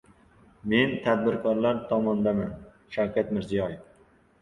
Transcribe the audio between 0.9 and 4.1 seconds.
tadbirkorlar tomondaman-Shavkat Mirziyoyev